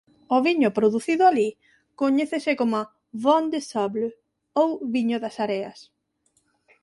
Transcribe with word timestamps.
O 0.35 0.37
viño 0.45 0.69
producido 0.77 1.23
alí 1.27 1.49
coñécese 2.01 2.51
coma 2.59 2.81
"Vins 3.23 3.49
des 3.53 3.65
Sables" 3.71 4.13
ou 4.61 4.69
"viño 4.93 5.17
das 5.23 5.35
areas". 5.45 5.79